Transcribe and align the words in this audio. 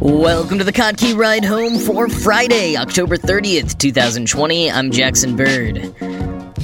Welcome 0.00 0.56
to 0.56 0.64
the 0.64 0.72
Kottke 0.72 1.14
Ride 1.14 1.44
Home 1.44 1.76
for 1.76 2.08
Friday, 2.08 2.74
October 2.74 3.18
30th, 3.18 3.76
2020. 3.76 4.70
I'm 4.70 4.90
Jackson 4.90 5.36
Bird. 5.36 5.94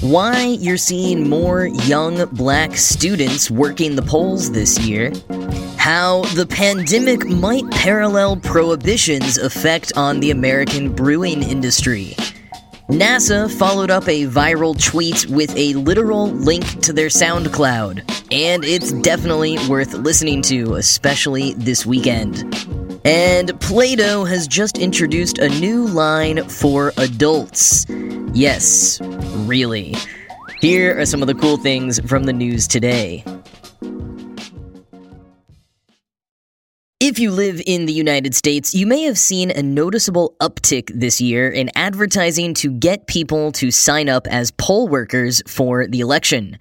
Why 0.00 0.56
you're 0.58 0.78
seeing 0.78 1.28
more 1.28 1.66
young 1.66 2.24
black 2.34 2.78
students 2.78 3.50
working 3.50 3.94
the 3.94 4.00
polls 4.00 4.52
this 4.52 4.78
year, 4.78 5.12
how 5.76 6.22
the 6.34 6.46
pandemic 6.48 7.26
might 7.26 7.70
parallel 7.72 8.38
prohibition's 8.38 9.36
effect 9.36 9.92
on 9.96 10.20
the 10.20 10.30
American 10.30 10.94
brewing 10.94 11.42
industry. 11.42 12.16
NASA 12.88 13.54
followed 13.58 13.90
up 13.90 14.08
a 14.08 14.24
viral 14.24 14.82
tweet 14.82 15.26
with 15.26 15.54
a 15.58 15.74
literal 15.74 16.28
link 16.28 16.64
to 16.80 16.94
their 16.94 17.08
SoundCloud, 17.08 17.98
and 18.32 18.64
it's 18.64 18.92
definitely 18.92 19.58
worth 19.68 19.92
listening 19.92 20.40
to, 20.42 20.76
especially 20.76 21.52
this 21.54 21.84
weekend. 21.84 22.75
And 23.06 23.60
Play 23.60 23.94
Doh 23.94 24.24
has 24.24 24.48
just 24.48 24.78
introduced 24.78 25.38
a 25.38 25.48
new 25.60 25.86
line 25.86 26.48
for 26.48 26.92
adults. 26.96 27.86
Yes, 28.32 29.00
really. 29.00 29.94
Here 30.60 30.98
are 30.98 31.06
some 31.06 31.22
of 31.22 31.28
the 31.28 31.34
cool 31.36 31.56
things 31.56 32.00
from 32.00 32.24
the 32.24 32.32
news 32.32 32.66
today. 32.66 33.22
If 36.98 37.20
you 37.20 37.30
live 37.30 37.62
in 37.64 37.86
the 37.86 37.92
United 37.92 38.34
States, 38.34 38.74
you 38.74 38.88
may 38.88 39.02
have 39.02 39.18
seen 39.18 39.52
a 39.52 39.62
noticeable 39.62 40.34
uptick 40.40 40.90
this 40.92 41.20
year 41.20 41.48
in 41.48 41.70
advertising 41.76 42.54
to 42.54 42.72
get 42.72 43.06
people 43.06 43.52
to 43.52 43.70
sign 43.70 44.08
up 44.08 44.26
as 44.26 44.50
poll 44.50 44.88
workers 44.88 45.44
for 45.46 45.86
the 45.86 46.00
election. 46.00 46.58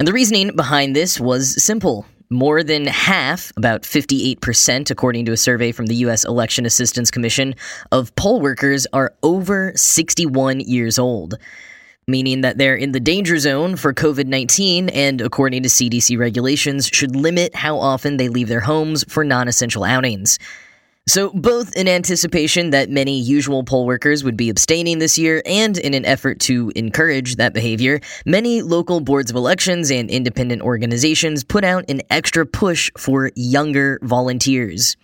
And 0.00 0.08
the 0.08 0.12
reasoning 0.12 0.56
behind 0.56 0.96
this 0.96 1.20
was 1.20 1.62
simple. 1.62 2.04
More 2.30 2.62
than 2.62 2.84
half, 2.84 3.54
about 3.56 3.84
58%, 3.84 4.90
according 4.90 5.24
to 5.24 5.32
a 5.32 5.36
survey 5.38 5.72
from 5.72 5.86
the 5.86 5.94
U.S. 5.96 6.26
Election 6.26 6.66
Assistance 6.66 7.10
Commission, 7.10 7.54
of 7.90 8.14
poll 8.16 8.42
workers 8.42 8.86
are 8.92 9.14
over 9.22 9.72
61 9.74 10.60
years 10.60 10.98
old, 10.98 11.38
meaning 12.06 12.42
that 12.42 12.58
they're 12.58 12.76
in 12.76 12.92
the 12.92 13.00
danger 13.00 13.38
zone 13.38 13.76
for 13.76 13.94
COVID 13.94 14.26
19 14.26 14.90
and, 14.90 15.22
according 15.22 15.62
to 15.62 15.70
CDC 15.70 16.18
regulations, 16.18 16.86
should 16.88 17.16
limit 17.16 17.54
how 17.54 17.78
often 17.78 18.18
they 18.18 18.28
leave 18.28 18.48
their 18.48 18.60
homes 18.60 19.06
for 19.08 19.24
non 19.24 19.48
essential 19.48 19.82
outings. 19.82 20.38
So, 21.08 21.30
both 21.30 21.74
in 21.74 21.88
anticipation 21.88 22.68
that 22.70 22.90
many 22.90 23.18
usual 23.18 23.64
poll 23.64 23.86
workers 23.86 24.22
would 24.24 24.36
be 24.36 24.50
abstaining 24.50 24.98
this 24.98 25.16
year 25.16 25.40
and 25.46 25.78
in 25.78 25.94
an 25.94 26.04
effort 26.04 26.38
to 26.40 26.70
encourage 26.76 27.36
that 27.36 27.54
behavior, 27.54 28.00
many 28.26 28.60
local 28.60 29.00
boards 29.00 29.30
of 29.30 29.36
elections 29.36 29.90
and 29.90 30.10
independent 30.10 30.60
organizations 30.60 31.44
put 31.44 31.64
out 31.64 31.86
an 31.88 32.02
extra 32.10 32.44
push 32.44 32.90
for 32.98 33.30
younger 33.36 33.98
volunteers. 34.02 34.98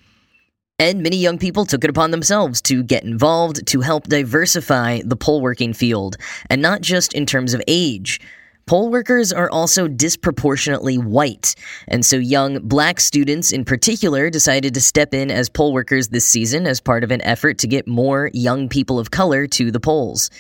And 0.79 1.03
many 1.03 1.17
young 1.17 1.39
people 1.39 1.65
took 1.65 1.85
it 1.85 1.91
upon 1.91 2.11
themselves 2.11 2.61
to 2.63 2.83
get 2.83 3.05
involved 3.05 3.67
to 3.69 3.81
help 3.81 4.05
diversify 4.07 5.01
the 5.07 5.17
poll 5.17 5.41
working 5.41 5.73
field, 5.73 6.19
and 6.51 6.61
not 6.61 6.83
just 6.83 7.15
in 7.15 7.25
terms 7.25 7.55
of 7.55 7.63
age. 7.67 8.21
Poll 8.67 8.91
workers 8.91 9.31
are 9.31 9.51
also 9.51 9.89
disproportionately 9.89 10.97
white, 10.97 11.55
and 11.87 12.05
so 12.05 12.17
young 12.17 12.67
black 12.67 12.99
students 12.99 13.53
in 13.53 13.63
particular 13.63 14.31
decided 14.31 14.73
to 14.73 14.81
step 14.81 15.13
in 15.13 15.31
as 15.31 15.51
poll 15.51 15.75
workers 15.75 16.09
this 16.09 16.27
season 16.27 16.67
as 16.67 16.81
part 16.81 17.05
of 17.05 17.11
an 17.11 17.21
effort 17.23 17.59
to 17.59 17.67
get 17.67 17.87
more 17.87 18.31
young 18.33 18.71
people 18.71 18.99
of 18.99 19.11
color 19.11 19.47
to 19.47 19.71
the 19.71 19.81
polls. 19.81 20.31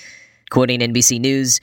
Quoting 0.48 0.80
NBC 0.80 1.20
News, 1.20 1.60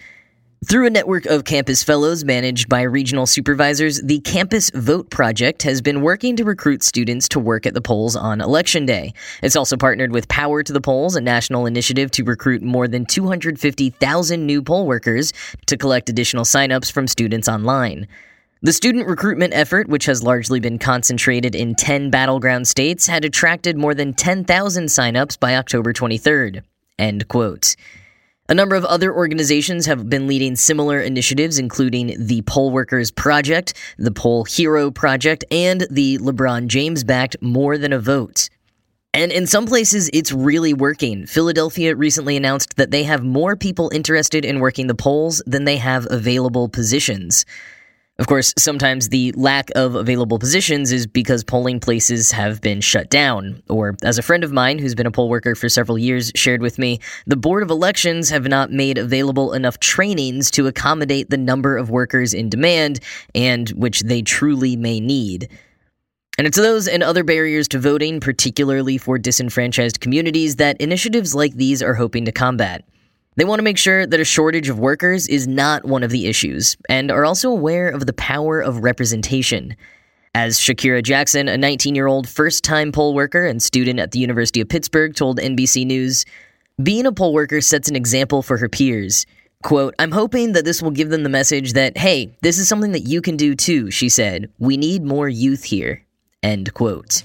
through 0.72 0.86
a 0.86 0.90
network 0.90 1.26
of 1.26 1.44
campus 1.44 1.84
fellows 1.84 2.24
managed 2.24 2.70
by 2.70 2.84
regional 2.84 3.26
supervisors, 3.26 4.00
the 4.02 4.20
Campus 4.20 4.70
Vote 4.70 5.10
Project 5.10 5.64
has 5.64 5.82
been 5.82 6.02
working 6.02 6.38
to 6.38 6.46
recruit 6.46 6.82
students 6.82 7.28
to 7.28 7.40
work 7.40 7.66
at 7.66 7.74
the 7.74 7.82
polls 7.82 8.16
on 8.16 8.40
Election 8.40 8.86
Day. 8.86 9.14
It's 9.44 9.58
also 9.58 9.76
partnered 9.76 10.14
with 10.14 10.30
Power 10.30 10.64
to 10.64 10.72
the 10.72 10.80
Polls, 10.80 11.18
a 11.18 11.22
national 11.22 11.66
initiative 11.66 12.10
to 12.12 12.24
recruit 12.24 12.62
more 12.62 12.88
than 12.88 13.06
250,000 13.06 14.46
new 14.46 14.62
poll 14.62 14.88
workers 14.88 15.34
to 15.66 15.76
collect 15.76 16.08
additional 16.08 16.46
signups 16.46 16.92
from 16.92 17.06
students 17.06 17.50
online. 17.50 18.08
The 18.62 18.72
student 18.72 19.08
recruitment 19.08 19.54
effort, 19.54 19.90
which 19.90 20.06
has 20.06 20.24
largely 20.24 20.60
been 20.60 20.80
concentrated 20.80 21.54
in 21.54 21.76
10 21.76 22.12
battleground 22.12 22.68
states, 22.68 23.08
had 23.08 23.26
attracted 23.26 23.76
more 23.76 23.94
than 23.94 24.14
10,000 24.14 24.86
signups 24.86 25.38
by 25.38 25.56
October 25.56 25.92
23rd. 25.92 26.62
End 27.00 27.28
quote. 27.28 27.76
A 28.52 28.54
number 28.54 28.76
of 28.76 28.84
other 28.84 29.16
organizations 29.16 29.86
have 29.86 30.10
been 30.10 30.28
leading 30.28 30.58
similar 30.58 31.00
initiatives, 31.00 31.58
including 31.58 32.14
the 32.20 32.42
Poll 32.42 32.72
Workers 32.72 33.10
Project, 33.10 33.74
the 33.98 34.12
Poll 34.12 34.44
Hero 34.44 34.92
Project, 34.92 35.46
and 35.50 35.88
the 35.90 36.18
LeBron 36.18 36.68
James 36.68 37.06
backed 37.06 37.42
More 37.42 37.78
Than 37.78 37.94
a 37.94 38.00
Vote. 38.00 38.50
And 39.14 39.32
in 39.32 39.48
some 39.48 39.68
places, 39.68 40.10
it's 40.12 40.34
really 40.34 40.74
working. 40.74 41.28
Philadelphia 41.28 41.96
recently 41.96 42.36
announced 42.36 42.76
that 42.76 42.92
they 42.92 43.06
have 43.06 43.24
more 43.24 43.56
people 43.56 43.90
interested 43.94 44.44
in 44.44 44.60
working 44.60 44.88
the 44.88 44.96
polls 44.96 45.42
than 45.48 45.64
they 45.64 45.78
have 45.78 46.06
available 46.12 46.68
positions. 46.68 47.46
Of 48.22 48.28
course, 48.28 48.54
sometimes 48.56 49.10
the 49.10 49.32
lack 49.32 49.72
of 49.74 49.96
available 49.96 50.38
positions 50.38 50.92
is 50.92 51.08
because 51.08 51.44
polling 51.44 51.80
places 51.80 52.30
have 52.32 52.62
been 52.62 52.80
shut 52.80 53.10
down. 53.10 53.64
Or, 53.68 53.96
as 54.04 54.20
a 54.20 54.22
friend 54.22 54.44
of 54.44 54.52
mine 54.52 54.78
who's 54.78 54.94
been 54.94 55.08
a 55.08 55.12
poll 55.12 55.28
worker 55.28 55.56
for 55.56 55.68
several 55.70 55.98
years 55.98 56.32
shared 56.36 56.62
with 56.62 56.78
me, 56.78 57.00
the 57.26 57.36
Board 57.36 57.64
of 57.64 57.72
Elections 57.72 58.30
have 58.30 58.48
not 58.48 58.72
made 58.72 59.00
available 59.00 59.54
enough 59.54 59.80
trainings 59.80 60.52
to 60.52 60.68
accommodate 60.68 61.32
the 61.32 61.38
number 61.38 61.76
of 61.76 61.90
workers 61.90 62.36
in 62.36 62.48
demand 62.48 63.00
and 63.34 63.70
which 63.70 64.02
they 64.02 64.22
truly 64.22 64.76
may 64.76 65.00
need. 65.00 65.50
And 66.38 66.46
it's 66.46 66.58
those 66.58 66.88
and 66.88 67.02
other 67.02 67.24
barriers 67.24 67.68
to 67.70 67.80
voting, 67.80 68.20
particularly 68.20 69.00
for 69.00 69.18
disenfranchised 69.18 70.00
communities, 70.00 70.58
that 70.58 70.80
initiatives 70.80 71.34
like 71.34 71.56
these 71.56 71.82
are 71.82 71.96
hoping 71.96 72.26
to 72.26 72.32
combat. 72.32 72.86
They 73.42 73.46
want 73.46 73.58
to 73.58 73.64
make 73.64 73.80
sure 73.80 74.06
that 74.06 74.20
a 74.20 74.24
shortage 74.24 74.70
of 74.70 74.78
workers 74.78 75.28
is 75.28 75.48
not 75.48 75.84
one 75.84 76.04
of 76.04 76.12
the 76.12 76.28
issues, 76.28 76.78
and 76.88 77.10
are 77.10 77.26
also 77.26 77.50
aware 77.50 77.90
of 77.90 78.06
the 78.06 78.14
power 78.14 78.62
of 78.62 78.84
representation. 78.84 79.76
As 80.36 80.60
Shakira 80.60 81.02
Jackson, 81.02 81.48
a 81.48 81.58
19 81.58 81.96
year 81.96 82.06
old 82.06 82.30
first 82.30 82.64
time 82.64 82.92
poll 82.92 83.16
worker 83.16 83.48
and 83.48 83.60
student 83.60 84.00
at 84.00 84.12
the 84.12 84.20
University 84.20 84.62
of 84.62 84.70
Pittsburgh, 84.70 85.16
told 85.16 85.40
NBC 85.40 85.88
News, 85.88 86.24
being 86.84 87.08
a 87.08 87.12
poll 87.12 87.34
worker 87.34 87.62
sets 87.62 87.90
an 87.90 87.96
example 87.96 88.44
for 88.44 88.58
her 88.58 88.70
peers. 88.70 89.26
Quote, 89.64 89.96
I'm 89.98 90.12
hoping 90.12 90.52
that 90.52 90.64
this 90.64 90.84
will 90.84 90.92
give 90.92 91.10
them 91.10 91.24
the 91.24 91.28
message 91.28 91.74
that, 91.74 91.98
hey, 91.98 92.38
this 92.42 92.60
is 92.60 92.68
something 92.68 92.92
that 92.92 93.08
you 93.08 93.24
can 93.24 93.38
do 93.38 93.56
too, 93.56 93.90
she 93.90 94.08
said. 94.08 94.52
We 94.60 94.78
need 94.78 95.04
more 95.04 95.28
youth 95.28 95.64
here. 95.64 96.06
End 96.44 96.76
quote. 96.76 97.24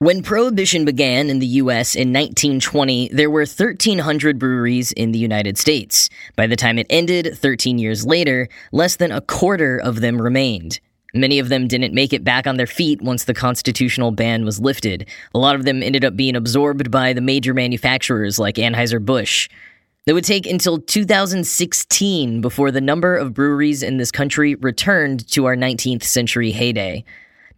When 0.00 0.22
Prohibition 0.22 0.84
began 0.84 1.28
in 1.28 1.40
the 1.40 1.58
US 1.58 1.96
in 1.96 2.12
1920, 2.12 3.08
there 3.08 3.28
were 3.28 3.40
1,300 3.40 4.38
breweries 4.38 4.92
in 4.92 5.10
the 5.10 5.18
United 5.18 5.58
States. 5.58 6.08
By 6.36 6.46
the 6.46 6.54
time 6.54 6.78
it 6.78 6.86
ended, 6.88 7.36
13 7.36 7.78
years 7.78 8.06
later, 8.06 8.48
less 8.70 8.94
than 8.94 9.10
a 9.10 9.20
quarter 9.20 9.76
of 9.76 10.00
them 10.00 10.22
remained. 10.22 10.78
Many 11.14 11.40
of 11.40 11.48
them 11.48 11.66
didn't 11.66 11.94
make 11.94 12.12
it 12.12 12.22
back 12.22 12.46
on 12.46 12.58
their 12.58 12.66
feet 12.68 13.02
once 13.02 13.24
the 13.24 13.34
constitutional 13.34 14.12
ban 14.12 14.44
was 14.44 14.60
lifted. 14.60 15.08
A 15.34 15.38
lot 15.38 15.56
of 15.56 15.64
them 15.64 15.82
ended 15.82 16.04
up 16.04 16.14
being 16.14 16.36
absorbed 16.36 16.92
by 16.92 17.12
the 17.12 17.20
major 17.20 17.52
manufacturers 17.52 18.38
like 18.38 18.54
Anheuser-Busch. 18.54 19.48
It 20.06 20.12
would 20.12 20.22
take 20.22 20.46
until 20.46 20.78
2016 20.78 22.40
before 22.40 22.70
the 22.70 22.80
number 22.80 23.16
of 23.16 23.34
breweries 23.34 23.82
in 23.82 23.96
this 23.96 24.12
country 24.12 24.54
returned 24.54 25.26
to 25.32 25.46
our 25.46 25.56
19th 25.56 26.04
century 26.04 26.52
heyday. 26.52 27.04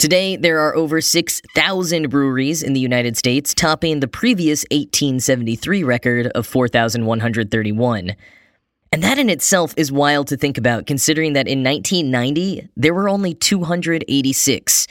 Today, 0.01 0.37
there 0.37 0.61
are 0.61 0.75
over 0.75 1.03
6,000 1.03 2.09
breweries 2.09 2.63
in 2.63 2.73
the 2.73 2.81
United 2.81 3.19
States, 3.19 3.53
topping 3.53 4.01
the 4.01 4.09
previous 4.09 4.65
1873 4.71 5.85
record 5.85 6.29
of 6.29 6.47
4,131. 6.47 8.17
And 8.93 9.03
that 9.03 9.19
in 9.19 9.29
itself 9.29 9.75
is 9.77 9.93
wild 9.93 10.29
to 10.29 10.39
think 10.39 10.57
about, 10.57 10.87
considering 10.87 11.35
that 11.35 11.47
in 11.47 11.63
1990, 11.63 12.67
there 12.79 12.95
were 12.95 13.11
only 13.11 13.35
286. 13.35 14.87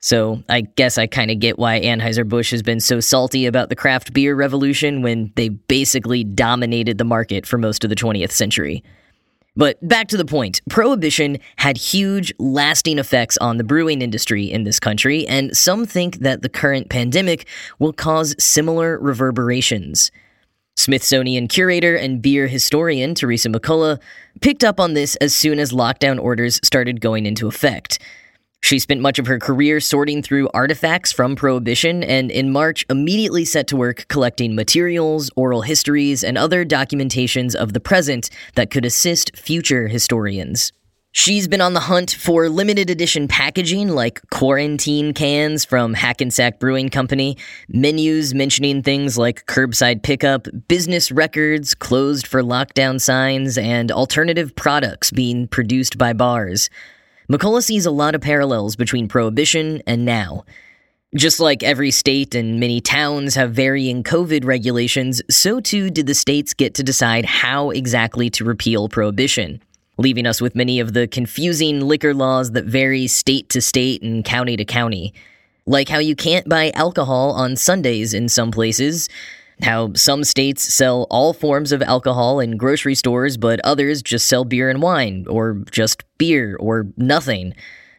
So 0.00 0.42
I 0.48 0.62
guess 0.62 0.96
I 0.96 1.06
kind 1.06 1.30
of 1.30 1.40
get 1.40 1.58
why 1.58 1.78
Anheuser-Busch 1.82 2.50
has 2.52 2.62
been 2.62 2.80
so 2.80 3.00
salty 3.00 3.44
about 3.44 3.68
the 3.68 3.76
craft 3.76 4.14
beer 4.14 4.34
revolution 4.34 5.02
when 5.02 5.30
they 5.36 5.50
basically 5.50 6.24
dominated 6.24 6.96
the 6.96 7.04
market 7.04 7.44
for 7.44 7.58
most 7.58 7.84
of 7.84 7.90
the 7.90 7.96
20th 7.96 8.32
century. 8.32 8.82
But 9.58 9.76
back 9.86 10.06
to 10.08 10.16
the 10.16 10.24
point 10.24 10.62
Prohibition 10.70 11.38
had 11.56 11.76
huge, 11.76 12.32
lasting 12.38 12.98
effects 12.98 13.36
on 13.38 13.58
the 13.58 13.64
brewing 13.64 14.00
industry 14.00 14.44
in 14.44 14.62
this 14.62 14.78
country, 14.78 15.26
and 15.26 15.54
some 15.54 15.84
think 15.84 16.20
that 16.20 16.42
the 16.42 16.48
current 16.48 16.88
pandemic 16.88 17.46
will 17.80 17.92
cause 17.92 18.36
similar 18.38 18.98
reverberations. 18.98 20.12
Smithsonian 20.76 21.48
curator 21.48 21.96
and 21.96 22.22
beer 22.22 22.46
historian 22.46 23.16
Theresa 23.16 23.48
McCulla 23.48 24.00
picked 24.40 24.62
up 24.62 24.78
on 24.78 24.94
this 24.94 25.16
as 25.16 25.34
soon 25.34 25.58
as 25.58 25.72
lockdown 25.72 26.20
orders 26.20 26.60
started 26.62 27.00
going 27.00 27.26
into 27.26 27.48
effect. 27.48 27.98
She 28.60 28.78
spent 28.78 29.00
much 29.00 29.18
of 29.18 29.26
her 29.26 29.38
career 29.38 29.80
sorting 29.80 30.22
through 30.22 30.50
artifacts 30.52 31.12
from 31.12 31.36
Prohibition 31.36 32.02
and 32.02 32.30
in 32.30 32.52
March 32.52 32.84
immediately 32.90 33.44
set 33.44 33.66
to 33.68 33.76
work 33.76 34.06
collecting 34.08 34.54
materials, 34.54 35.30
oral 35.36 35.62
histories, 35.62 36.22
and 36.22 36.36
other 36.36 36.64
documentations 36.64 37.54
of 37.54 37.72
the 37.72 37.80
present 37.80 38.30
that 38.56 38.70
could 38.70 38.84
assist 38.84 39.36
future 39.36 39.88
historians. 39.88 40.72
She's 41.12 41.48
been 41.48 41.62
on 41.62 41.72
the 41.72 41.80
hunt 41.80 42.10
for 42.10 42.50
limited 42.50 42.90
edition 42.90 43.28
packaging 43.28 43.88
like 43.88 44.20
quarantine 44.30 45.14
cans 45.14 45.64
from 45.64 45.94
Hackensack 45.94 46.60
Brewing 46.60 46.90
Company, 46.90 47.38
menus 47.68 48.34
mentioning 48.34 48.82
things 48.82 49.16
like 49.16 49.46
curbside 49.46 50.02
pickup, 50.02 50.46
business 50.68 51.10
records 51.10 51.74
closed 51.74 52.26
for 52.26 52.42
lockdown 52.42 53.00
signs, 53.00 53.56
and 53.56 53.90
alternative 53.90 54.54
products 54.54 55.10
being 55.10 55.48
produced 55.48 55.96
by 55.96 56.12
bars. 56.12 56.68
McCulla 57.30 57.62
sees 57.62 57.86
a 57.86 57.90
lot 57.90 58.14
of 58.14 58.20
parallels 58.20 58.76
between 58.76 59.08
Prohibition 59.08 59.82
and 59.86 60.04
now. 60.04 60.44
Just 61.14 61.40
like 61.40 61.62
every 61.62 61.90
state 61.90 62.34
and 62.34 62.60
many 62.60 62.80
towns 62.80 63.34
have 63.34 63.52
varying 63.52 64.02
COVID 64.02 64.44
regulations, 64.44 65.22
so 65.30 65.60
too 65.60 65.90
did 65.90 66.06
the 66.06 66.14
states 66.14 66.54
get 66.54 66.74
to 66.74 66.82
decide 66.82 67.24
how 67.24 67.70
exactly 67.70 68.30
to 68.30 68.44
repeal 68.44 68.88
Prohibition 68.88 69.60
leaving 69.98 70.26
us 70.26 70.40
with 70.40 70.54
many 70.54 70.80
of 70.80 70.94
the 70.94 71.06
confusing 71.08 71.80
liquor 71.80 72.14
laws 72.14 72.52
that 72.52 72.64
vary 72.64 73.06
state 73.06 73.48
to 73.50 73.60
state 73.60 74.00
and 74.00 74.24
county 74.24 74.56
to 74.56 74.64
county. 74.64 75.12
Like 75.66 75.88
how 75.88 75.98
you 75.98 76.16
can't 76.16 76.48
buy 76.48 76.70
alcohol 76.74 77.32
on 77.32 77.56
Sundays 77.56 78.14
in 78.14 78.28
some 78.28 78.50
places, 78.50 79.08
how 79.62 79.92
some 79.94 80.24
states 80.24 80.62
sell 80.62 81.06
all 81.10 81.32
forms 81.32 81.72
of 81.72 81.82
alcohol 81.82 82.40
in 82.40 82.56
grocery 82.56 82.94
stores, 82.94 83.36
but 83.36 83.60
others 83.64 84.02
just 84.02 84.26
sell 84.26 84.44
beer 84.44 84.70
and 84.70 84.82
wine, 84.82 85.26
or 85.28 85.62
just 85.70 86.04
beer, 86.18 86.56
or 86.60 86.86
nothing. 86.96 87.54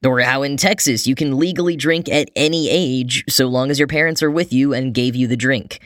Or 0.05 0.21
how 0.21 0.43
in 0.43 0.55
Texas 0.55 1.05
you 1.05 1.15
can 1.15 1.37
legally 1.37 1.75
drink 1.75 2.07
at 2.07 2.29
any 2.35 2.69
age 2.69 3.25
so 3.27 3.47
long 3.47 3.69
as 3.69 3.79
your 3.79 3.87
parents 3.87 4.23
are 4.23 4.31
with 4.31 4.53
you 4.53 4.73
and 4.73 4.93
gave 4.93 5.15
you 5.15 5.27
the 5.27 5.35
drink. 5.35 5.81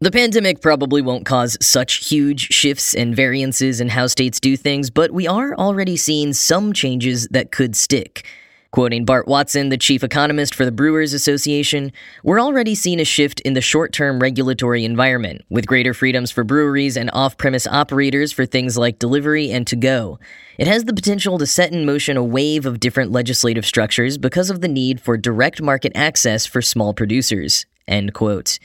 The 0.00 0.10
pandemic 0.10 0.60
probably 0.60 1.00
won't 1.00 1.24
cause 1.24 1.56
such 1.60 2.08
huge 2.08 2.48
shifts 2.52 2.92
and 2.92 3.14
variances 3.14 3.80
in 3.80 3.88
how 3.88 4.08
states 4.08 4.40
do 4.40 4.56
things, 4.56 4.90
but 4.90 5.12
we 5.12 5.28
are 5.28 5.54
already 5.54 5.96
seeing 5.96 6.32
some 6.32 6.72
changes 6.72 7.28
that 7.28 7.52
could 7.52 7.76
stick. 7.76 8.26
Quoting 8.72 9.04
Bart 9.04 9.28
Watson, 9.28 9.68
the 9.68 9.76
chief 9.76 10.02
economist 10.02 10.54
for 10.54 10.64
the 10.64 10.72
Brewers 10.72 11.12
Association, 11.12 11.92
we're 12.24 12.40
already 12.40 12.74
seeing 12.74 13.00
a 13.00 13.04
shift 13.04 13.38
in 13.40 13.52
the 13.52 13.60
short 13.60 13.92
term 13.92 14.18
regulatory 14.18 14.86
environment, 14.86 15.42
with 15.50 15.66
greater 15.66 15.92
freedoms 15.92 16.30
for 16.30 16.42
breweries 16.42 16.96
and 16.96 17.10
off 17.12 17.36
premise 17.36 17.66
operators 17.66 18.32
for 18.32 18.46
things 18.46 18.78
like 18.78 18.98
delivery 18.98 19.50
and 19.50 19.66
to 19.66 19.76
go. 19.76 20.18
It 20.56 20.68
has 20.68 20.86
the 20.86 20.94
potential 20.94 21.36
to 21.36 21.46
set 21.46 21.70
in 21.70 21.84
motion 21.84 22.16
a 22.16 22.24
wave 22.24 22.64
of 22.64 22.80
different 22.80 23.12
legislative 23.12 23.66
structures 23.66 24.16
because 24.16 24.48
of 24.48 24.62
the 24.62 24.68
need 24.68 25.02
for 25.02 25.18
direct 25.18 25.60
market 25.60 25.92
access 25.94 26.46
for 26.46 26.62
small 26.62 26.94
producers. 26.94 27.66
End 27.86 28.14
quote. 28.14 28.58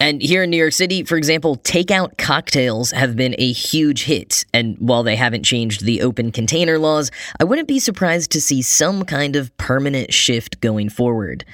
And 0.00 0.22
here 0.22 0.44
in 0.44 0.50
New 0.50 0.56
York 0.56 0.74
City, 0.74 1.02
for 1.02 1.16
example, 1.16 1.56
takeout 1.56 2.18
cocktails 2.18 2.92
have 2.92 3.16
been 3.16 3.34
a 3.36 3.50
huge 3.50 4.04
hit. 4.04 4.44
And 4.54 4.76
while 4.78 5.02
they 5.02 5.16
haven't 5.16 5.42
changed 5.42 5.84
the 5.84 6.02
open 6.02 6.30
container 6.30 6.78
laws, 6.78 7.10
I 7.40 7.44
wouldn't 7.44 7.66
be 7.66 7.80
surprised 7.80 8.30
to 8.32 8.40
see 8.40 8.62
some 8.62 9.04
kind 9.04 9.34
of 9.34 9.56
permanent 9.56 10.14
shift 10.14 10.60
going 10.60 10.88
forward. 10.88 11.44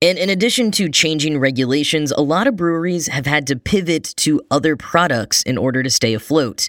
And 0.00 0.16
in 0.16 0.30
addition 0.30 0.70
to 0.72 0.88
changing 0.88 1.38
regulations, 1.38 2.12
a 2.12 2.20
lot 2.20 2.46
of 2.46 2.56
breweries 2.56 3.08
have 3.08 3.26
had 3.26 3.46
to 3.48 3.56
pivot 3.56 4.14
to 4.18 4.40
other 4.50 4.74
products 4.76 5.42
in 5.42 5.58
order 5.58 5.82
to 5.82 5.90
stay 5.90 6.14
afloat, 6.14 6.68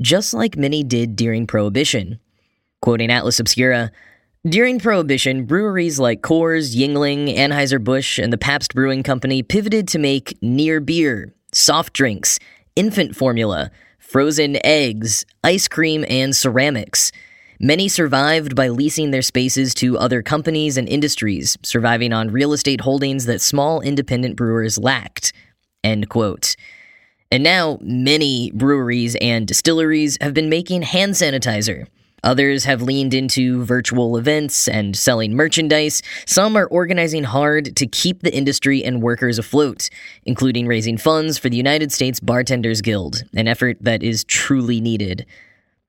just 0.00 0.34
like 0.34 0.56
many 0.56 0.82
did 0.82 1.14
during 1.14 1.46
Prohibition. 1.46 2.18
Quoting 2.82 3.10
Atlas 3.10 3.40
Obscura, 3.40 3.92
during 4.46 4.78
Prohibition, 4.78 5.46
breweries 5.46 5.98
like 5.98 6.22
Coors, 6.22 6.76
Yuengling, 6.76 7.36
Anheuser-Busch, 7.36 8.18
and 8.18 8.32
the 8.32 8.38
Pabst 8.38 8.72
Brewing 8.72 9.02
Company 9.02 9.42
pivoted 9.42 9.88
to 9.88 9.98
make 9.98 10.38
near 10.40 10.80
beer, 10.80 11.34
soft 11.52 11.92
drinks, 11.92 12.38
infant 12.76 13.16
formula, 13.16 13.70
frozen 13.98 14.56
eggs, 14.64 15.26
ice 15.42 15.66
cream, 15.66 16.04
and 16.08 16.36
ceramics. 16.36 17.10
Many 17.58 17.88
survived 17.88 18.54
by 18.54 18.68
leasing 18.68 19.10
their 19.10 19.22
spaces 19.22 19.74
to 19.74 19.98
other 19.98 20.22
companies 20.22 20.76
and 20.76 20.88
industries, 20.88 21.58
surviving 21.64 22.12
on 22.12 22.30
real 22.30 22.52
estate 22.52 22.82
holdings 22.82 23.26
that 23.26 23.40
small 23.40 23.80
independent 23.80 24.36
brewers 24.36 24.78
lacked. 24.78 25.32
End 25.82 26.08
quote. 26.08 26.54
And 27.32 27.42
now, 27.42 27.78
many 27.82 28.52
breweries 28.52 29.16
and 29.16 29.48
distilleries 29.48 30.16
have 30.20 30.32
been 30.32 30.48
making 30.48 30.82
hand 30.82 31.14
sanitizer. 31.14 31.88
Others 32.24 32.64
have 32.64 32.82
leaned 32.82 33.14
into 33.14 33.64
virtual 33.64 34.16
events 34.16 34.68
and 34.68 34.96
selling 34.96 35.34
merchandise. 35.34 36.02
Some 36.26 36.56
are 36.56 36.66
organizing 36.66 37.24
hard 37.24 37.76
to 37.76 37.86
keep 37.86 38.22
the 38.22 38.34
industry 38.34 38.84
and 38.84 39.02
workers 39.02 39.38
afloat, 39.38 39.88
including 40.24 40.66
raising 40.66 40.98
funds 40.98 41.38
for 41.38 41.48
the 41.48 41.56
United 41.56 41.92
States 41.92 42.20
Bartenders 42.20 42.82
Guild, 42.82 43.24
an 43.34 43.46
effort 43.46 43.78
that 43.80 44.02
is 44.02 44.24
truly 44.24 44.80
needed. 44.80 45.26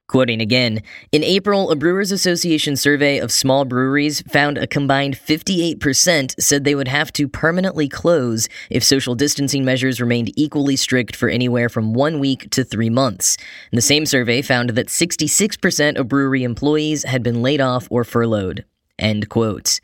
Quoting 0.09 0.41
again, 0.41 0.81
in 1.11 1.23
April, 1.23 1.69
a 1.69 1.75
Brewers 1.75 2.11
Association 2.11 2.75
survey 2.75 3.19
of 3.19 3.31
small 3.31 3.63
breweries 3.63 4.23
found 4.23 4.57
a 4.57 4.65
combined 4.65 5.15
58% 5.15 6.33
said 6.41 6.63
they 6.63 6.73
would 6.73 6.87
have 6.87 7.13
to 7.13 7.27
permanently 7.27 7.87
close 7.87 8.49
if 8.71 8.83
social 8.83 9.13
distancing 9.13 9.63
measures 9.63 10.01
remained 10.01 10.31
equally 10.35 10.75
strict 10.75 11.15
for 11.15 11.29
anywhere 11.29 11.69
from 11.69 11.93
one 11.93 12.17
week 12.17 12.49
to 12.49 12.63
three 12.63 12.89
months. 12.89 13.37
And 13.71 13.77
the 13.77 13.83
same 13.83 14.07
survey 14.07 14.41
found 14.41 14.71
that 14.71 14.87
66% 14.87 15.99
of 15.99 16.07
brewery 16.07 16.41
employees 16.41 17.03
had 17.03 17.21
been 17.21 17.43
laid 17.43 17.61
off 17.61 17.87
or 17.91 18.03
furloughed. 18.03 18.65
End 18.97 19.29
quote. 19.29 19.79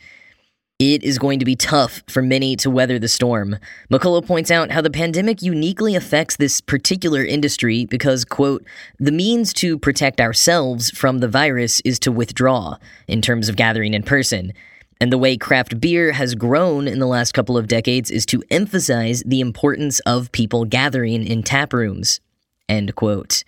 It 0.77 1.03
is 1.03 1.17
going 1.17 1.39
to 1.39 1.45
be 1.45 1.55
tough 1.55 2.03
for 2.05 2.21
many 2.21 2.57
to 2.57 2.69
weather 2.69 2.99
the 2.99 3.07
storm. 3.07 3.59
McCulla 3.89 4.25
points 4.25 4.51
out 4.51 4.71
how 4.71 4.81
the 4.81 4.89
pandemic 4.89 5.41
uniquely 5.41 5.95
affects 5.95 6.35
this 6.35 6.59
particular 6.59 7.23
industry 7.23 7.85
because, 7.85 8.25
quote, 8.25 8.61
the 8.99 9.13
means 9.13 9.53
to 9.53 9.79
protect 9.79 10.19
ourselves 10.19 10.91
from 10.91 11.19
the 11.19 11.29
virus 11.29 11.79
is 11.85 11.97
to 11.99 12.11
withdraw 12.11 12.75
in 13.07 13.21
terms 13.21 13.47
of 13.47 13.55
gathering 13.55 13.93
in 13.93 14.03
person. 14.03 14.51
And 14.99 15.13
the 15.13 15.17
way 15.17 15.37
craft 15.37 15.79
beer 15.79 16.11
has 16.11 16.35
grown 16.35 16.89
in 16.89 16.99
the 16.99 17.07
last 17.07 17.31
couple 17.31 17.57
of 17.57 17.69
decades 17.69 18.11
is 18.11 18.25
to 18.25 18.43
emphasize 18.51 19.23
the 19.25 19.39
importance 19.39 20.01
of 20.01 20.29
people 20.33 20.65
gathering 20.65 21.25
in 21.25 21.41
tap 21.41 21.71
rooms, 21.71 22.19
end 22.67 22.95
quote. 22.95 23.45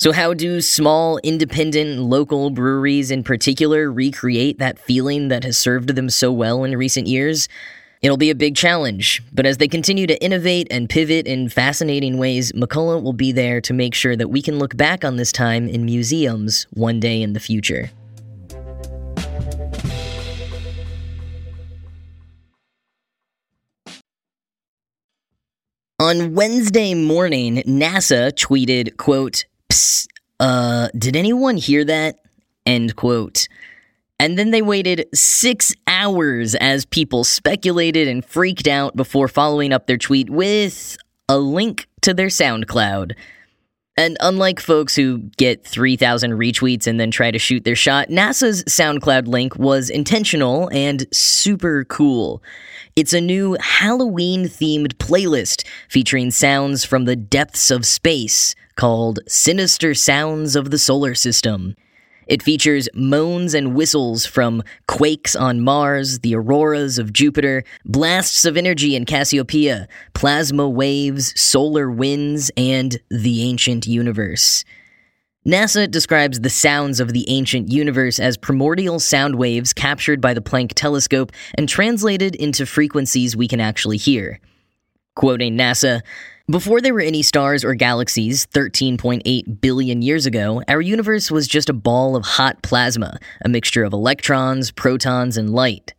So, 0.00 0.12
how 0.12 0.32
do 0.32 0.60
small, 0.60 1.18
independent, 1.24 1.98
local 1.98 2.50
breweries 2.50 3.10
in 3.10 3.24
particular 3.24 3.90
recreate 3.90 4.60
that 4.60 4.78
feeling 4.78 5.26
that 5.26 5.42
has 5.42 5.58
served 5.58 5.96
them 5.96 6.08
so 6.08 6.30
well 6.30 6.62
in 6.62 6.76
recent 6.76 7.08
years? 7.08 7.48
It'll 8.00 8.16
be 8.16 8.30
a 8.30 8.36
big 8.36 8.54
challenge, 8.54 9.20
but 9.32 9.44
as 9.44 9.56
they 9.56 9.66
continue 9.66 10.06
to 10.06 10.22
innovate 10.22 10.68
and 10.70 10.88
pivot 10.88 11.26
in 11.26 11.48
fascinating 11.48 12.16
ways, 12.16 12.52
McCulla 12.52 13.02
will 13.02 13.12
be 13.12 13.32
there 13.32 13.60
to 13.62 13.74
make 13.74 13.92
sure 13.92 14.14
that 14.14 14.28
we 14.28 14.40
can 14.40 14.60
look 14.60 14.76
back 14.76 15.04
on 15.04 15.16
this 15.16 15.32
time 15.32 15.68
in 15.68 15.84
museums 15.84 16.68
one 16.74 17.00
day 17.00 17.20
in 17.20 17.32
the 17.32 17.40
future. 17.40 17.90
On 25.98 26.34
Wednesday 26.34 26.94
morning, 26.94 27.56
NASA 27.66 28.30
tweeted, 28.32 28.96
quote, 28.96 29.44
Psst, 29.70 30.06
uh, 30.40 30.88
did 30.96 31.16
anyone 31.16 31.56
hear 31.56 31.84
that? 31.84 32.16
End 32.66 32.96
quote. 32.96 33.48
And 34.20 34.36
then 34.36 34.50
they 34.50 34.62
waited 34.62 35.06
six 35.14 35.72
hours 35.86 36.54
as 36.56 36.84
people 36.84 37.22
speculated 37.22 38.08
and 38.08 38.24
freaked 38.24 38.66
out 38.66 38.96
before 38.96 39.28
following 39.28 39.72
up 39.72 39.86
their 39.86 39.96
tweet 39.96 40.28
with 40.28 40.96
a 41.28 41.38
link 41.38 41.86
to 42.00 42.14
their 42.14 42.26
SoundCloud. 42.28 43.14
And 43.98 44.16
unlike 44.20 44.60
folks 44.60 44.94
who 44.94 45.18
get 45.38 45.66
3,000 45.66 46.30
retweets 46.30 46.86
and 46.86 47.00
then 47.00 47.10
try 47.10 47.32
to 47.32 47.38
shoot 47.40 47.64
their 47.64 47.74
shot, 47.74 48.10
NASA's 48.10 48.62
SoundCloud 48.66 49.26
link 49.26 49.56
was 49.56 49.90
intentional 49.90 50.70
and 50.72 51.04
super 51.12 51.84
cool. 51.84 52.40
It's 52.94 53.12
a 53.12 53.20
new 53.20 53.56
Halloween 53.58 54.44
themed 54.44 54.94
playlist 54.98 55.66
featuring 55.88 56.30
sounds 56.30 56.84
from 56.84 57.06
the 57.06 57.16
depths 57.16 57.72
of 57.72 57.84
space 57.84 58.54
called 58.76 59.18
Sinister 59.26 59.94
Sounds 59.94 60.54
of 60.54 60.70
the 60.70 60.78
Solar 60.78 61.16
System. 61.16 61.74
It 62.28 62.42
features 62.42 62.88
moans 62.94 63.54
and 63.54 63.74
whistles 63.74 64.26
from 64.26 64.62
quakes 64.86 65.34
on 65.34 65.62
Mars, 65.62 66.18
the 66.18 66.34
auroras 66.34 66.98
of 66.98 67.12
Jupiter, 67.12 67.64
blasts 67.86 68.44
of 68.44 68.56
energy 68.56 68.94
in 68.94 69.06
Cassiopeia, 69.06 69.88
plasma 70.12 70.68
waves, 70.68 71.38
solar 71.40 71.90
winds, 71.90 72.50
and 72.56 73.00
the 73.10 73.42
ancient 73.44 73.86
universe. 73.86 74.64
NASA 75.46 75.90
describes 75.90 76.40
the 76.40 76.50
sounds 76.50 77.00
of 77.00 77.14
the 77.14 77.24
ancient 77.30 77.72
universe 77.72 78.20
as 78.20 78.36
primordial 78.36 79.00
sound 79.00 79.36
waves 79.36 79.72
captured 79.72 80.20
by 80.20 80.34
the 80.34 80.42
Planck 80.42 80.72
telescope 80.74 81.32
and 81.54 81.66
translated 81.66 82.34
into 82.36 82.66
frequencies 82.66 83.34
we 83.34 83.48
can 83.48 83.60
actually 83.60 83.96
hear. 83.96 84.40
Quoting 85.16 85.56
NASA, 85.56 86.02
before 86.50 86.80
there 86.80 86.94
were 86.94 87.00
any 87.00 87.22
stars 87.22 87.62
or 87.62 87.74
galaxies 87.74 88.46
13.8 88.46 89.60
billion 89.60 90.00
years 90.00 90.24
ago, 90.24 90.62
our 90.66 90.80
universe 90.80 91.30
was 91.30 91.46
just 91.46 91.68
a 91.68 91.74
ball 91.74 92.16
of 92.16 92.24
hot 92.24 92.62
plasma, 92.62 93.18
a 93.44 93.48
mixture 93.50 93.84
of 93.84 93.92
electrons, 93.92 94.70
protons, 94.70 95.36
and 95.36 95.50
light. 95.50 95.92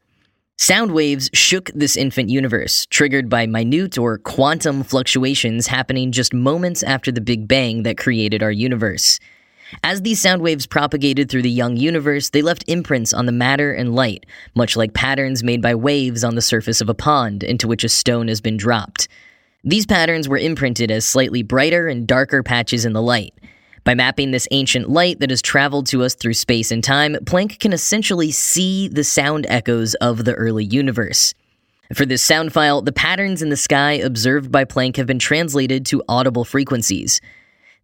Sound 0.57 0.91
waves 0.91 1.29
shook 1.33 1.69
this 1.75 1.95
infant 1.95 2.29
universe, 2.29 2.87
triggered 2.87 3.29
by 3.29 3.45
minute 3.45 3.97
or 3.97 4.17
quantum 4.17 4.83
fluctuations 4.83 5.67
happening 5.67 6.11
just 6.11 6.33
moments 6.33 6.81
after 6.81 7.11
the 7.11 7.21
Big 7.21 7.47
Bang 7.47 7.83
that 7.83 7.97
created 7.97 8.41
our 8.41 8.51
universe. 8.51 9.19
As 9.83 10.01
these 10.01 10.19
sound 10.19 10.41
waves 10.41 10.65
propagated 10.65 11.29
through 11.29 11.43
the 11.43 11.49
young 11.51 11.77
universe, 11.77 12.31
they 12.31 12.41
left 12.41 12.63
imprints 12.67 13.13
on 13.13 13.27
the 13.27 13.31
matter 13.31 13.71
and 13.71 13.93
light, 13.93 14.25
much 14.55 14.75
like 14.75 14.93
patterns 14.93 15.43
made 15.43 15.61
by 15.61 15.75
waves 15.75 16.23
on 16.23 16.33
the 16.33 16.41
surface 16.41 16.81
of 16.81 16.89
a 16.89 16.95
pond 16.95 17.43
into 17.43 17.67
which 17.67 17.83
a 17.83 17.89
stone 17.89 18.27
has 18.27 18.41
been 18.41 18.57
dropped. 18.57 19.07
These 19.63 19.85
patterns 19.85 20.29
were 20.29 20.37
imprinted 20.37 20.89
as 20.89 21.05
slightly 21.05 21.43
brighter 21.43 21.89
and 21.89 22.07
darker 22.07 22.43
patches 22.43 22.85
in 22.85 22.93
the 22.93 23.01
light. 23.01 23.33
By 23.83 23.93
mapping 23.93 24.31
this 24.31 24.47
ancient 24.51 24.89
light 24.89 25.19
that 25.19 25.31
has 25.31 25.41
traveled 25.41 25.87
to 25.87 26.03
us 26.03 26.15
through 26.15 26.35
space 26.35 26.71
and 26.71 26.81
time, 26.81 27.15
Planck 27.25 27.59
can 27.59 27.73
essentially 27.73 28.31
see 28.31 28.87
the 28.87 29.03
sound 29.03 29.45
echoes 29.49 29.95
of 29.95 30.23
the 30.23 30.33
early 30.33 30.63
universe. 30.63 31.33
For 31.93 32.05
this 32.05 32.21
sound 32.21 32.53
file, 32.53 32.81
the 32.81 32.93
patterns 32.93 33.41
in 33.41 33.49
the 33.49 33.57
sky 33.57 33.93
observed 33.93 34.51
by 34.51 34.63
Planck 34.63 34.95
have 34.95 35.07
been 35.07 35.19
translated 35.19 35.85
to 35.87 36.03
audible 36.07 36.45
frequencies. 36.45 37.19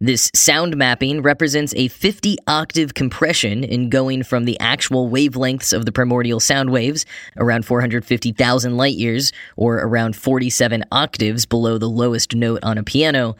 This 0.00 0.30
sound 0.34 0.76
mapping 0.76 1.22
represents 1.22 1.72
a 1.74 1.88
50 1.88 2.36
octave 2.46 2.92
compression 2.92 3.64
in 3.64 3.88
going 3.88 4.24
from 4.24 4.44
the 4.44 4.60
actual 4.60 5.08
wavelengths 5.08 5.72
of 5.72 5.86
the 5.86 5.92
primordial 5.92 6.38
sound 6.38 6.68
waves, 6.68 7.06
around 7.38 7.64
450,000 7.64 8.76
light 8.76 8.96
years, 8.96 9.32
or 9.56 9.76
around 9.76 10.14
47 10.14 10.84
octaves 10.92 11.46
below 11.46 11.78
the 11.78 11.88
lowest 11.88 12.34
note 12.34 12.62
on 12.62 12.76
a 12.76 12.82
piano, 12.82 13.36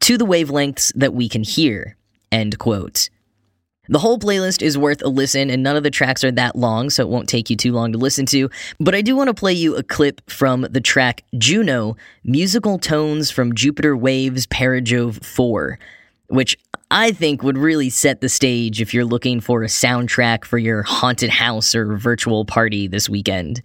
to 0.00 0.18
the 0.18 0.26
wavelengths 0.26 0.92
that 0.96 1.14
we 1.14 1.28
can 1.28 1.44
hear. 1.44 1.96
End 2.32 2.58
quote. 2.58 3.08
The 3.90 3.98
whole 3.98 4.20
playlist 4.20 4.62
is 4.62 4.78
worth 4.78 5.02
a 5.02 5.08
listen, 5.08 5.50
and 5.50 5.64
none 5.64 5.76
of 5.76 5.82
the 5.82 5.90
tracks 5.90 6.22
are 6.22 6.30
that 6.30 6.54
long, 6.54 6.90
so 6.90 7.02
it 7.02 7.08
won't 7.08 7.28
take 7.28 7.50
you 7.50 7.56
too 7.56 7.72
long 7.72 7.90
to 7.90 7.98
listen 7.98 8.24
to. 8.26 8.48
But 8.78 8.94
I 8.94 9.02
do 9.02 9.16
want 9.16 9.28
to 9.28 9.34
play 9.34 9.52
you 9.52 9.74
a 9.74 9.82
clip 9.82 10.20
from 10.30 10.62
the 10.70 10.80
track 10.80 11.24
Juno 11.36 11.96
Musical 12.22 12.78
Tones 12.78 13.32
from 13.32 13.52
Jupiter 13.52 13.96
Waves 13.96 14.46
Perijove 14.46 15.24
4 15.24 15.78
which 16.30 16.56
I 16.92 17.10
think 17.10 17.42
would 17.42 17.58
really 17.58 17.90
set 17.90 18.20
the 18.20 18.28
stage 18.28 18.80
if 18.80 18.94
you're 18.94 19.04
looking 19.04 19.40
for 19.40 19.62
a 19.62 19.66
soundtrack 19.66 20.44
for 20.44 20.58
your 20.58 20.82
haunted 20.82 21.30
house 21.30 21.74
or 21.74 21.96
virtual 21.96 22.44
party 22.44 22.86
this 22.86 23.08
weekend. 23.08 23.62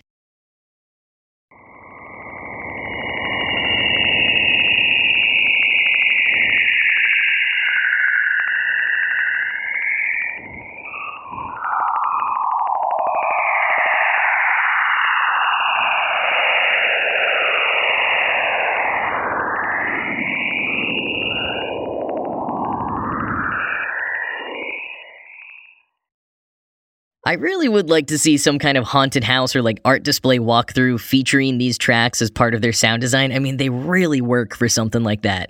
I 27.28 27.34
really 27.34 27.68
would 27.68 27.90
like 27.90 28.06
to 28.08 28.20
see 28.20 28.38
some 28.38 28.60
kind 28.60 28.78
of 28.78 28.84
haunted 28.84 29.24
house 29.24 29.56
or 29.56 29.64
like 29.64 29.82
art 29.84 30.04
display 30.04 30.38
walkthrough 30.38 31.00
featuring 31.00 31.58
these 31.58 31.76
tracks 31.76 32.22
as 32.22 32.30
part 32.30 32.54
of 32.54 32.62
their 32.62 32.72
sound 32.72 33.02
design. 33.02 33.32
I 33.32 33.40
mean, 33.40 33.58
they 33.58 33.70
really 33.70 34.22
work 34.22 34.56
for 34.56 34.70
something 34.70 35.02
like 35.02 35.24
that. 35.24 35.50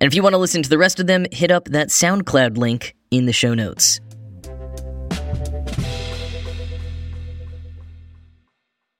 And 0.00 0.08
if 0.08 0.16
you 0.16 0.22
want 0.24 0.32
to 0.32 0.38
listen 0.38 0.64
to 0.64 0.68
the 0.68 0.78
rest 0.78 0.98
of 0.98 1.06
them, 1.06 1.24
hit 1.30 1.52
up 1.52 1.66
that 1.66 1.88
SoundCloud 1.88 2.58
link 2.58 2.96
in 3.12 3.26
the 3.26 3.32
show 3.32 3.54
notes. 3.54 4.00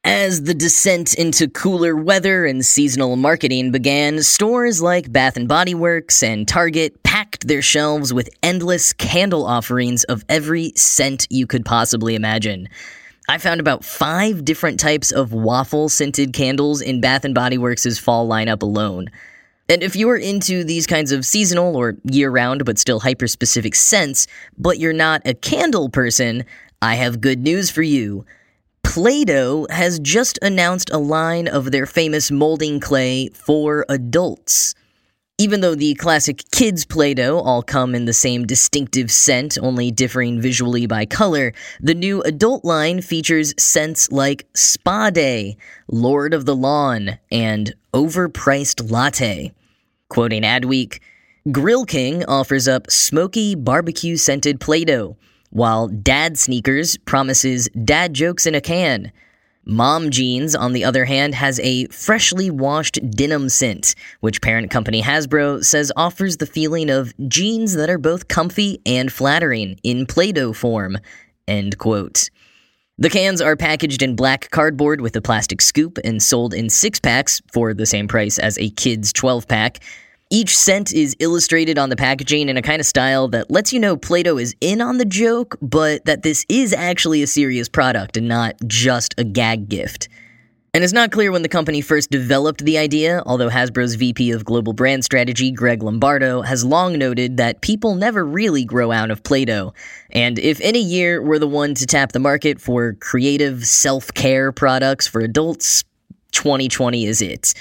As 0.09 0.45
the 0.45 0.55
descent 0.55 1.15
into 1.15 1.49
cooler 1.49 1.97
weather 1.97 2.47
and 2.47 2.65
seasonal 2.65 3.17
marketing 3.17 3.73
began, 3.73 4.23
stores 4.23 4.81
like 4.81 5.11
Bath 5.11 5.37
and 5.37 5.49
Body 5.49 5.75
Works 5.75 6.23
and 6.23 6.47
Target 6.47 7.03
packed 7.03 7.49
their 7.49 7.61
shelves 7.61 8.15
with 8.15 8.31
endless 8.41 8.93
candle 8.93 9.45
offerings 9.45 10.05
of 10.05 10.25
every 10.29 10.73
scent 10.77 11.27
you 11.29 11.45
could 11.49 11.65
possibly 11.65 12.15
imagine. 12.15 12.69
I 13.29 13.39
found 13.39 13.59
about 13.59 13.85
5 13.85 14.45
different 14.45 14.79
types 14.79 15.11
of 15.11 15.33
waffle 15.33 15.89
scented 15.89 16.33
candles 16.33 16.81
in 16.81 17.01
Bath 17.01 17.25
and 17.25 17.35
Body 17.35 17.59
Works' 17.59 17.99
fall 17.99 18.29
lineup 18.29 18.63
alone. 18.63 19.09
And 19.69 19.83
if 19.83 19.97
you're 19.97 20.15
into 20.15 20.63
these 20.63 20.87
kinds 20.87 21.11
of 21.11 21.27
seasonal 21.27 21.75
or 21.75 21.97
year 22.05 22.31
round 22.31 22.65
but 22.65 22.79
still 22.79 23.01
hyper 23.01 23.27
specific 23.27 23.75
scents, 23.75 24.29
but 24.57 24.79
you're 24.79 24.93
not 24.93 25.23
a 25.25 25.35
candle 25.35 25.89
person, 25.89 26.45
I 26.81 26.95
have 26.95 27.21
good 27.21 27.41
news 27.41 27.73
for 27.73 27.83
you. 27.83 28.25
Play 28.87 29.25
Doh 29.25 29.67
has 29.69 29.99
just 29.99 30.39
announced 30.41 30.91
a 30.91 30.97
line 30.97 31.49
of 31.49 31.71
their 31.71 31.85
famous 31.85 32.31
molding 32.31 32.81
clay 32.81 33.29
for 33.29 33.85
adults. 33.91 34.75
Even 35.39 35.61
though 35.61 35.75
the 35.75 35.95
classic 35.97 36.43
kids 36.51 36.87
Play 36.87 37.13
Doh 37.13 37.41
all 37.41 37.63
come 37.63 37.95
in 37.95 38.07
the 38.07 38.15
same 38.15 38.47
distinctive 38.47 39.11
scent, 39.11 39.59
only 39.61 39.91
differing 39.91 40.41
visually 40.41 40.87
by 40.87 41.05
color, 41.05 41.53
the 41.79 41.95
new 41.95 42.23
adult 42.23 42.65
line 42.65 43.03
features 43.03 43.53
scents 43.59 44.11
like 44.11 44.47
Spa 44.55 45.11
Day, 45.11 45.59
Lord 45.89 46.33
of 46.33 46.47
the 46.47 46.57
Lawn, 46.57 47.19
and 47.31 47.75
Overpriced 47.93 48.91
Latte. 48.91 49.53
Quoting 50.09 50.43
Adweek, 50.43 51.01
Grill 51.53 51.85
King 51.85 52.25
offers 52.25 52.67
up 52.67 52.91
smoky 52.91 53.55
barbecue 53.55 54.17
scented 54.17 54.59
Play 54.59 54.85
Doh 54.85 55.17
while 55.51 55.89
Dad 55.89 56.39
Sneakers 56.39 56.97
promises 56.99 57.69
dad 57.85 58.15
jokes 58.15 58.47
in 58.47 58.55
a 58.55 58.61
can. 58.61 59.13
Mom 59.69 60.11
Jeans, 60.11 60.55
on 60.55 60.73
the 60.73 60.85
other 60.85 61.05
hand, 61.05 61.35
has 61.35 61.59
a 61.59 61.87
freshly 61.87 62.51
washed 62.51 63.01
denim 63.11 63.49
scent, 63.49 63.97
which 64.21 64.41
parent 64.41 64.71
company 64.71 65.03
Hasbro 65.03 65.65
says 65.65 65.91
offers 65.97 66.37
the 66.37 66.47
feeling 66.47 66.89
of 66.89 67.13
jeans 67.29 67.75
that 67.75 67.91
are 67.91 67.99
both 67.99 68.29
comfy 68.29 68.81
and 68.87 69.13
flattering 69.13 69.79
in 69.83 70.07
Play 70.07 70.31
Doh 70.31 70.53
form. 70.53 70.99
End 71.49 71.79
quote. 71.79 72.31
The 72.99 73.11
cans 73.11 73.43
are 73.43 73.57
packaged 73.57 74.03
in 74.03 74.17
black 74.17 74.51
cardboard 74.51 75.01
with 75.01 75.17
a 75.17 75.21
plastic 75.21 75.61
scoop 75.61 75.99
and 76.05 76.23
sold 76.23 76.55
in 76.55 76.71
six 76.71 77.01
packs 77.01 77.43
for 77.53 77.75
the 77.75 77.87
same 77.87 78.09
price 78.09 78.39
as 78.39 78.57
a 78.59 78.71
kid's 78.71 79.13
12 79.13 79.49
pack. 79.49 79.81
Each 80.29 80.57
scent 80.57 80.93
is 80.93 81.15
illustrated 81.21 81.79
on 81.79 81.89
the 81.89 81.95
packaging 81.95 82.49
in 82.49 82.57
a 82.57 82.63
kind 82.63 82.81
of 82.81 82.87
style 82.87 83.29
that 83.29 83.49
lets 83.49 83.73
you 83.73 83.79
know 83.79 83.97
Play 83.97 84.25
Doh 84.25 84.39
is 84.39 84.57
in 84.61 84.81
on 84.81 84.99
the 84.99 85.05
joke, 85.05 85.57
but 85.63 86.05
that 86.05 86.25
this 86.25 86.45
is 86.49 86.73
actually 86.73 87.23
a 87.23 87.29
serious 87.29 87.69
product 87.69 88.17
and 88.17 88.27
not 88.27 88.57
just 88.67 89.15
a 89.19 89.25
gag 89.25 89.69
gift. 89.69 90.09
And 90.75 90.83
it's 90.83 90.93
not 90.93 91.13
clear 91.13 91.31
when 91.31 91.43
the 91.43 91.49
company 91.49 91.81
first 91.81 92.11
developed 92.11 92.65
the 92.65 92.77
idea, 92.77 93.23
although 93.25 93.49
Hasbro's 93.49 93.95
VP 93.95 94.33
of 94.33 94.45
Global 94.45 94.73
Brand 94.73 95.05
Strategy, 95.05 95.53
Greg 95.53 95.85
Lombardo, 95.85 96.43
has 96.43 96.65
long 96.65 96.99
noted 96.99 97.37
that 97.37 97.61
people 97.61 97.95
never 97.95 98.25
really 98.25 98.65
grow 98.65 98.91
out 98.91 99.13
of 99.13 99.23
Play 99.23 99.45
Doh. 99.45 99.75
And 100.11 100.41
if 100.41 100.61
any 100.61 100.81
year 100.81 101.23
were 101.23 101.39
the 101.39 101.47
one 101.47 101.75
to 101.75 101.87
tap 101.87 102.11
the 102.11 102.19
market 102.19 102.61
for 102.61 102.95
creative 102.95 103.65
self 103.65 104.13
care 104.13 104.51
products 104.51 105.07
for 105.07 105.21
adults, 105.21 105.85
2020 106.33 107.07
is 107.07 107.23
it. 107.23 107.55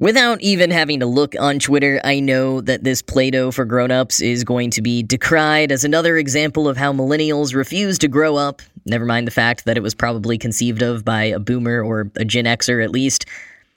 Without 0.00 0.40
even 0.40 0.70
having 0.70 1.00
to 1.00 1.06
look 1.06 1.34
on 1.40 1.58
Twitter, 1.58 2.00
I 2.04 2.20
know 2.20 2.60
that 2.60 2.84
this 2.84 3.02
Play 3.02 3.32
Doh 3.32 3.50
for 3.50 3.64
grown-ups 3.64 4.20
is 4.20 4.44
going 4.44 4.70
to 4.70 4.80
be 4.80 5.02
decried 5.02 5.72
as 5.72 5.82
another 5.82 6.16
example 6.16 6.68
of 6.68 6.76
how 6.76 6.92
millennials 6.92 7.52
refuse 7.52 7.98
to 7.98 8.06
grow 8.06 8.36
up, 8.36 8.62
never 8.86 9.04
mind 9.04 9.26
the 9.26 9.32
fact 9.32 9.64
that 9.64 9.76
it 9.76 9.82
was 9.82 9.96
probably 9.96 10.38
conceived 10.38 10.82
of 10.82 11.04
by 11.04 11.24
a 11.24 11.40
boomer 11.40 11.82
or 11.82 12.12
a 12.14 12.24
Gen 12.24 12.44
Xer 12.44 12.82
at 12.84 12.92
least. 12.92 13.26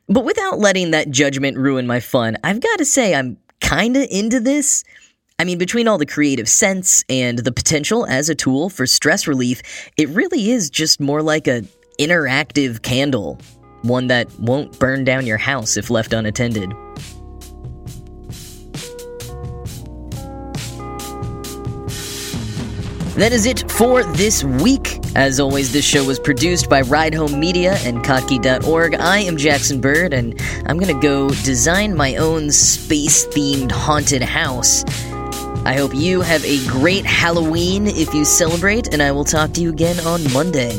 But 0.10 0.24
without 0.24 0.60
letting 0.60 0.92
that 0.92 1.10
judgment 1.10 1.58
ruin 1.58 1.88
my 1.88 2.00
fun, 2.00 2.38
I've 2.44 2.60
got 2.60 2.78
to 2.78 2.86
say 2.86 3.16
I'm 3.16 3.38
kinda 3.60 4.08
into 4.16 4.40
this. 4.40 4.84
I 5.40 5.44
mean, 5.44 5.58
between 5.58 5.88
all 5.88 5.98
the 5.98 6.06
creative 6.06 6.48
scents 6.48 7.04
and 7.10 7.40
the 7.40 7.52
potential 7.52 8.06
as 8.06 8.30
a 8.30 8.36
tool 8.36 8.70
for 8.70 8.86
stress 8.86 9.26
relief, 9.26 9.64
it 9.98 10.08
really 10.10 10.52
is 10.52 10.70
just 10.70 11.00
more 11.00 11.24
like 11.24 11.48
a 11.48 11.64
interactive 12.00 12.84
candle 12.84 13.40
one 13.84 14.08
that 14.08 14.28
won't 14.40 14.78
burn 14.80 15.04
down 15.04 15.26
your 15.26 15.38
house 15.38 15.78
if 15.78 15.90
left 15.90 16.14
unattended. 16.14 16.74
That 23.16 23.34
is 23.34 23.46
it 23.46 23.70
for 23.70 24.04
this 24.04 24.44
week. 24.44 25.00
As 25.16 25.40
always, 25.40 25.74
this 25.74 25.86
show 25.86 26.06
was 26.06 26.18
produced 26.18 26.70
by 26.70 26.82
Ride 26.82 27.14
Home 27.14 27.40
Media 27.40 27.78
and 27.84 28.04
Kottke.org. 28.04 28.96
I 28.96 29.20
am 29.20 29.36
Jackson 29.38 29.82
Bird, 29.82 30.14
and 30.14 30.42
I'm 30.66 30.80
gonna 30.80 31.00
go 31.00 31.30
design 31.30 31.96
my 31.96 32.16
own 32.16 32.50
space 32.52 33.28
themed 33.28 33.72
haunted 33.72 34.24
house. 34.24 34.86
I 35.66 35.76
hope 35.76 35.94
you 35.94 36.22
have 36.22 36.44
a 36.46 36.66
great 36.66 37.06
Halloween 37.06 37.86
if 37.86 38.14
you 38.14 38.26
celebrate, 38.26 38.92
and 38.94 39.04
I 39.04 39.12
will 39.12 39.26
talk 39.26 39.52
to 39.54 39.62
you 39.62 39.70
again 39.70 40.00
on 40.00 40.24
Monday. 40.34 40.76